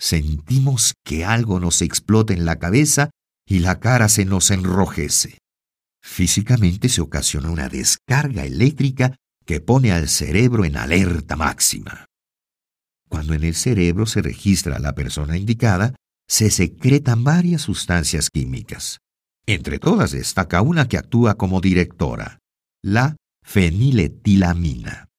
[0.00, 3.10] sentimos que algo nos explota en la cabeza
[3.46, 5.38] y la cara se nos enrojece.
[6.02, 12.06] Físicamente se ocasiona una descarga eléctrica que pone al cerebro en alerta máxima.
[13.08, 15.94] Cuando en el cerebro se registra la persona indicada,
[16.28, 18.98] se secretan varias sustancias químicas.
[19.46, 22.38] Entre todas destaca una que actúa como directora,
[22.82, 25.09] la feniletilamina.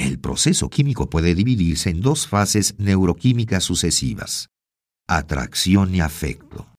[0.00, 4.48] El proceso químico puede dividirse en dos fases neuroquímicas sucesivas,
[5.06, 6.72] atracción y afecto.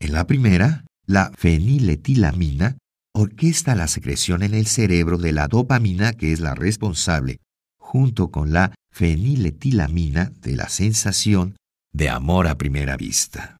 [0.00, 2.76] En la primera, la feniletilamina
[3.14, 7.38] orquesta la secreción en el cerebro de la dopamina que es la responsable,
[7.78, 11.54] junto con la feniletilamina, de la sensación
[11.92, 13.58] de amor a primera vista.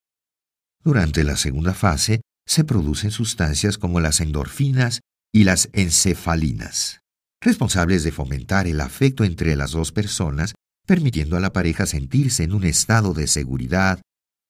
[0.83, 4.99] Durante la segunda fase, se producen sustancias como las endorfinas
[5.33, 7.00] y las encefalinas,
[7.41, 10.55] responsables de fomentar el afecto entre las dos personas,
[10.87, 14.01] permitiendo a la pareja sentirse en un estado de seguridad,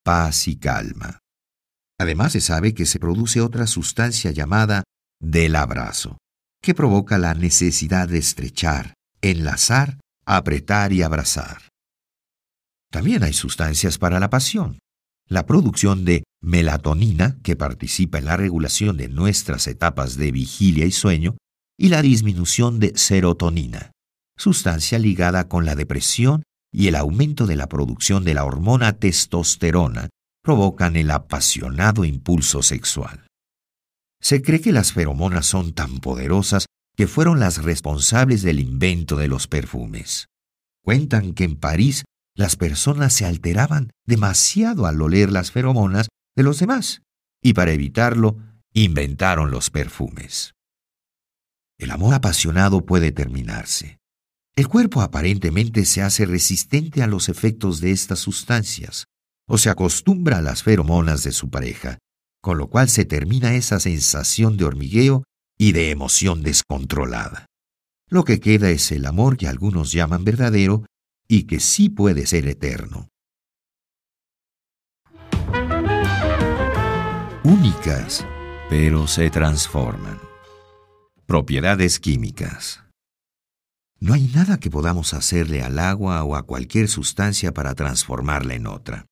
[0.04, 1.20] paz y calma.
[1.98, 4.84] Además se sabe que se produce otra sustancia llamada
[5.20, 6.18] del abrazo,
[6.62, 11.68] que provoca la necesidad de estrechar, enlazar, apretar y abrazar.
[12.90, 14.78] También hay sustancias para la pasión,
[15.28, 20.90] la producción de melatonina, que participa en la regulación de nuestras etapas de vigilia y
[20.92, 21.36] sueño,
[21.80, 23.92] y la disminución de serotonina,
[24.36, 30.10] sustancia ligada con la depresión y el aumento de la producción de la hormona testosterona,
[30.44, 33.26] provocan el apasionado impulso sexual.
[34.20, 36.66] Se cree que las feromonas son tan poderosas
[36.98, 40.26] que fueron las responsables del invento de los perfumes.
[40.84, 42.04] Cuentan que en París
[42.36, 47.00] las personas se alteraban demasiado al oler las feromonas de los demás,
[47.42, 48.36] y para evitarlo
[48.74, 50.52] inventaron los perfumes.
[51.80, 53.98] El amor apasionado puede terminarse.
[54.54, 59.06] El cuerpo aparentemente se hace resistente a los efectos de estas sustancias,
[59.48, 61.96] o se acostumbra a las feromonas de su pareja,
[62.42, 65.24] con lo cual se termina esa sensación de hormigueo
[65.58, 67.46] y de emoción descontrolada.
[68.10, 70.84] Lo que queda es el amor que algunos llaman verdadero
[71.28, 73.08] y que sí puede ser eterno.
[77.42, 78.26] Únicas,
[78.68, 80.29] pero se transforman.
[81.30, 82.82] Propiedades químicas.
[84.00, 88.66] No hay nada que podamos hacerle al agua o a cualquier sustancia para transformarla en
[88.66, 89.06] otra,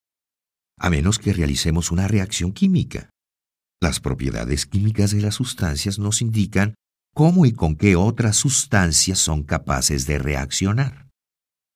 [0.80, 3.08] a menos que realicemos una reacción química.
[3.80, 6.74] Las propiedades químicas de las sustancias nos indican
[7.14, 11.06] cómo y con qué otras sustancias son capaces de reaccionar.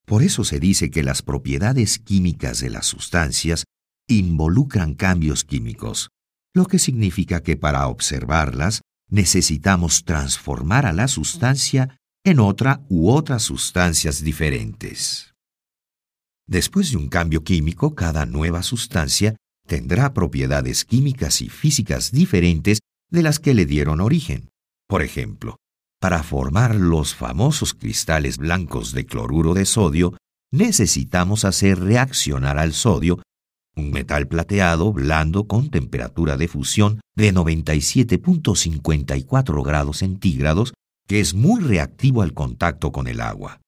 [0.07, 3.63] Por eso se dice que las propiedades químicas de las sustancias
[4.09, 6.09] involucran cambios químicos,
[6.53, 8.83] lo que significa que para observarlas
[9.13, 15.35] necesitamos transformar a la sustancia en otra u otras sustancias diferentes.
[16.49, 19.37] Después de un cambio químico, cada nueva sustancia
[19.69, 24.49] tendrá propiedades químicas y físicas diferentes de las que le dieron origen.
[24.89, 25.57] Por ejemplo,
[26.01, 30.17] para formar los famosos cristales blancos de cloruro de sodio,
[30.51, 33.23] necesitamos hacer reaccionar al sodio,
[33.75, 40.75] un metal plateado blando con temperatura de fusión de 97.54 grados centígrados,
[41.07, 43.61] que es muy reactivo al contacto con el agua.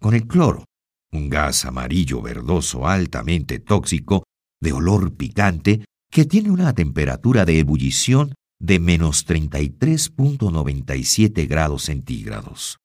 [0.00, 0.64] Con el cloro,
[1.12, 4.22] un gas amarillo verdoso altamente tóxico,
[4.60, 12.78] de olor picante, que tiene una temperatura de ebullición de menos 33.97 grados centígrados.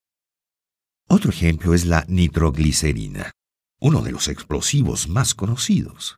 [1.08, 3.32] Otro ejemplo es la nitroglicerina,
[3.80, 6.18] uno de los explosivos más conocidos.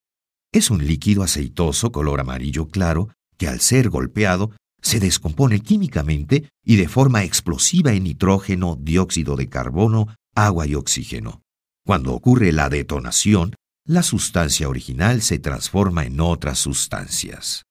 [0.52, 6.78] Es un líquido aceitoso color amarillo claro que al ser golpeado se descompone químicamente y
[6.78, 11.41] de forma explosiva en nitrógeno, dióxido de carbono, agua y oxígeno.
[11.86, 17.64] Cuando ocurre la detonación, la sustancia original se transforma en otras sustancias.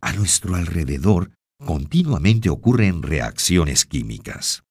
[0.00, 1.30] A nuestro alrededor
[1.64, 4.62] continuamente ocurren reacciones químicas.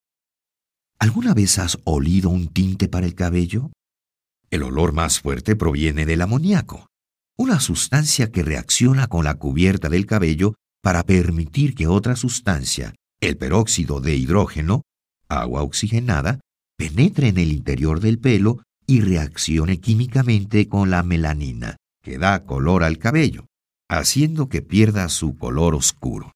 [1.00, 3.72] ¿Alguna vez has olido un tinte para el cabello?
[4.54, 6.86] El olor más fuerte proviene del amoníaco,
[7.40, 13.36] una sustancia que reacciona con la cubierta del cabello para permitir que otra sustancia, el
[13.36, 14.84] peróxido de hidrógeno,
[15.28, 16.40] agua oxigenada,
[16.78, 22.84] penetre en el interior del pelo y reaccione químicamente con la melanina, que da color
[22.84, 23.48] al cabello
[23.90, 26.32] haciendo que pierda su color oscuro.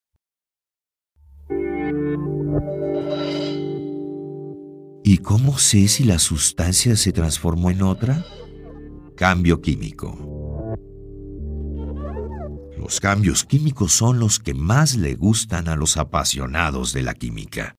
[5.08, 8.26] ¿Y cómo sé si la sustancia se transformó en otra?
[9.16, 10.76] Cambio químico.
[12.78, 17.78] Los cambios químicos son los que más le gustan a los apasionados de la química.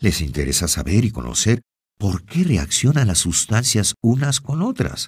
[0.00, 1.60] Les interesa saber y conocer
[1.96, 5.06] por qué reaccionan las sustancias unas con otras,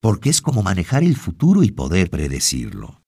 [0.00, 3.00] porque es como manejar el futuro y poder predecirlo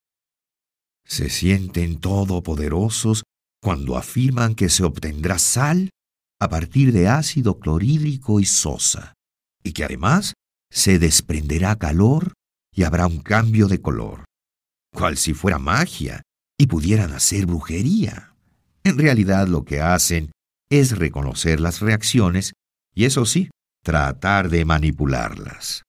[1.07, 3.23] se sienten todopoderosos
[3.63, 5.91] cuando afirman que se obtendrá sal
[6.41, 9.15] a partir de ácido clorhídrico y sosa,
[9.63, 10.35] y que además
[10.71, 12.35] se desprenderá calor
[12.73, 14.25] y habrá un cambio de color,
[14.93, 16.23] cual si fuera magia
[16.59, 18.35] y pudieran hacer brujería.
[18.85, 20.33] En realidad lo que hacen
[20.71, 22.53] es reconocer las reacciones
[22.95, 23.51] y eso sí,
[23.83, 25.83] tratar de manipularlas.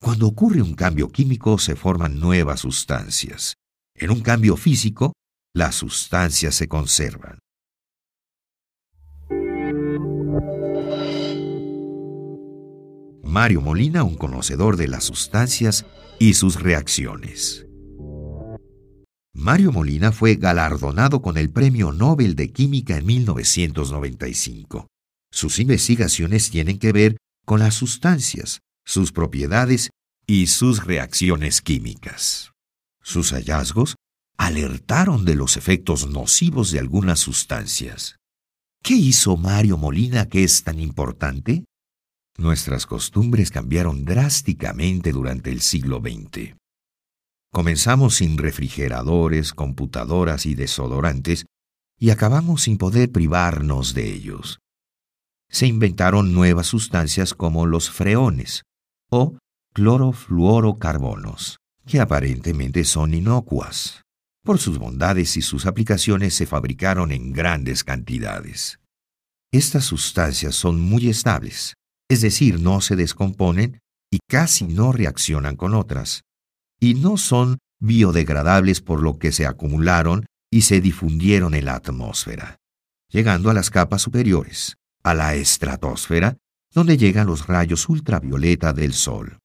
[0.00, 3.54] Cuando ocurre un cambio químico se forman nuevas sustancias,
[3.94, 5.12] en un cambio físico,
[5.54, 7.38] las sustancias se conservan.
[13.28, 15.84] Mario Molina, un conocedor de las sustancias
[16.18, 17.66] y sus reacciones.
[19.34, 24.86] Mario Molina fue galardonado con el Premio Nobel de Química en 1995.
[25.30, 29.90] Sus investigaciones tienen que ver con las sustancias, sus propiedades
[30.26, 32.52] y sus reacciones químicas.
[33.02, 33.96] Sus hallazgos
[34.38, 38.16] alertaron de los efectos nocivos de algunas sustancias.
[38.82, 41.66] ¿Qué hizo Mario Molina que es tan importante?
[42.38, 46.54] Nuestras costumbres cambiaron drásticamente durante el siglo XX.
[47.52, 51.46] Comenzamos sin refrigeradores, computadoras y desodorantes
[51.98, 54.60] y acabamos sin poder privarnos de ellos.
[55.50, 58.62] Se inventaron nuevas sustancias como los freones
[59.10, 59.36] o
[59.74, 64.02] clorofluorocarbonos que aparentemente son inocuas.
[64.44, 68.78] Por sus bondades y sus aplicaciones se fabricaron en grandes cantidades.
[69.50, 71.74] Estas sustancias son muy estables,
[72.08, 73.80] es decir, no se descomponen
[74.10, 76.22] y casi no reaccionan con otras,
[76.80, 82.56] y no son biodegradables por lo que se acumularon y se difundieron en la atmósfera,
[83.10, 86.36] llegando a las capas superiores, a la estratosfera,
[86.72, 89.38] donde llegan los rayos ultravioleta del Sol.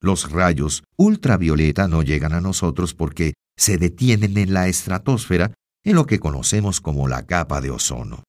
[0.00, 5.52] Los rayos ultravioleta no llegan a nosotros porque se detienen en la estratosfera,
[5.82, 8.24] en lo que conocemos como la capa de ozono.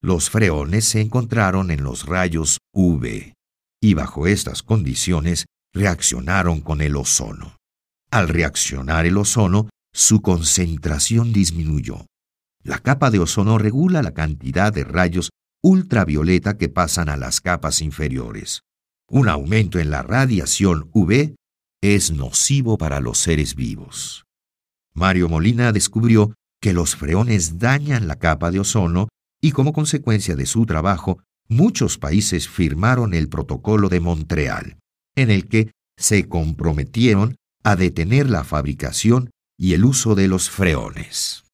[0.00, 3.34] Los freones se encontraron en los rayos UV,
[3.80, 7.56] y bajo estas condiciones reaccionaron con el ozono.
[8.10, 12.06] Al reaccionar el ozono, su concentración disminuyó.
[12.62, 15.30] La capa de ozono regula la cantidad de rayos
[15.62, 18.62] ultravioleta que pasan a las capas inferiores.
[19.10, 21.34] Un aumento en la radiación UV
[21.82, 24.24] es nocivo para los seres vivos.
[24.94, 29.08] Mario Molina descubrió que los freones dañan la capa de ozono
[29.40, 34.78] y como consecuencia de su trabajo, muchos países firmaron el Protocolo de Montreal,
[35.16, 41.44] en el que se comprometieron a detener la fabricación y el uso de los freones.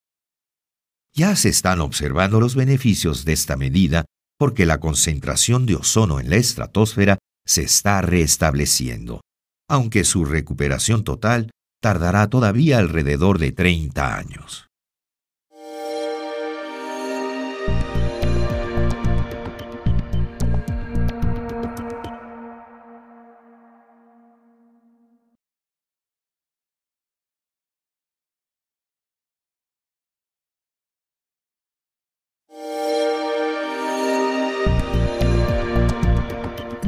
[1.14, 4.05] Ya se están observando los beneficios de esta medida
[4.39, 9.20] porque la concentración de ozono en la estratosfera se está restableciendo,
[9.68, 14.66] aunque su recuperación total tardará todavía alrededor de 30 años.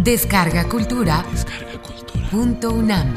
[0.06, 1.26] Descarga Cultura.
[2.30, 3.12] Punto UNAM.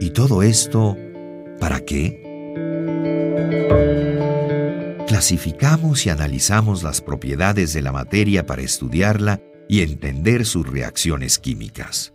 [0.00, 0.96] ¿Y todo esto
[1.58, 2.22] para qué?
[5.08, 12.14] Clasificamos y analizamos las propiedades de la materia para estudiarla y entender sus reacciones químicas.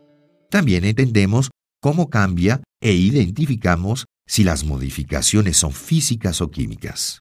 [0.50, 1.50] También entendemos
[1.86, 7.20] cómo cambia e identificamos si las modificaciones son físicas o químicas.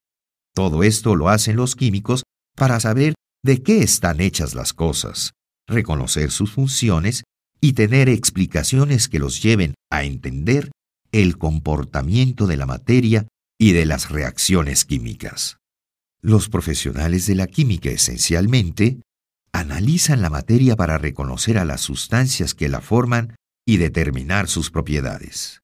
[0.54, 2.22] Todo esto lo hacen los químicos
[2.56, 3.12] para saber
[3.44, 5.32] de qué están hechas las cosas,
[5.68, 7.24] reconocer sus funciones
[7.60, 10.70] y tener explicaciones que los lleven a entender
[11.12, 13.26] el comportamiento de la materia
[13.60, 15.58] y de las reacciones químicas.
[16.22, 19.02] Los profesionales de la química esencialmente
[19.52, 23.36] analizan la materia para reconocer a las sustancias que la forman
[23.66, 25.60] y determinar sus propiedades.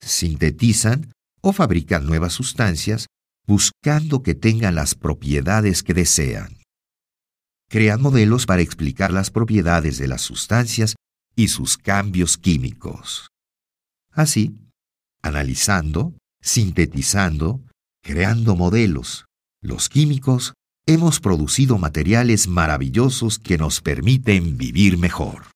[0.00, 3.06] Sintetizan o fabrican nuevas sustancias
[3.46, 6.58] buscando que tengan las propiedades que desean.
[7.68, 10.96] Crean modelos para explicar las propiedades de las sustancias
[11.36, 13.28] y sus cambios químicos.
[14.12, 14.56] Así,
[15.22, 17.60] analizando, sintetizando,
[18.02, 19.26] creando modelos,
[19.62, 20.54] los químicos
[20.86, 25.49] hemos producido materiales maravillosos que nos permiten vivir mejor.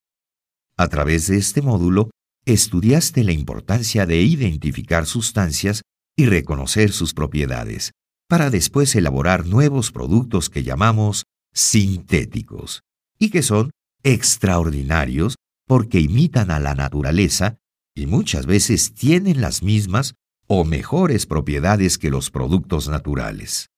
[0.77, 2.11] A través de este módulo,
[2.47, 5.83] estudiaste la importancia de identificar sustancias
[6.17, 7.93] y reconocer sus propiedades,
[8.29, 12.83] para después elaborar nuevos productos que llamamos sintéticos,
[13.19, 13.71] y que son
[14.03, 17.57] extraordinarios porque imitan a la naturaleza
[17.95, 20.15] y muchas veces tienen las mismas
[20.47, 23.69] o mejores propiedades que los productos naturales.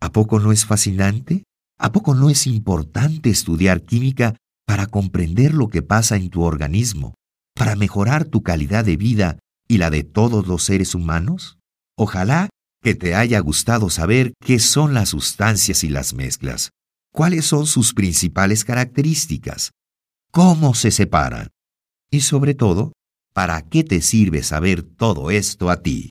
[0.00, 1.42] ¿A poco no es fascinante?
[1.78, 4.36] ¿A poco no es importante estudiar química
[4.70, 7.16] para comprender lo que pasa en tu organismo,
[7.56, 11.58] para mejorar tu calidad de vida y la de todos los seres humanos?
[11.98, 12.50] Ojalá
[12.80, 16.70] que te haya gustado saber qué son las sustancias y las mezclas,
[17.12, 19.72] cuáles son sus principales características,
[20.30, 21.48] cómo se separan
[22.08, 22.92] y sobre todo,
[23.34, 26.10] ¿para qué te sirve saber todo esto a ti?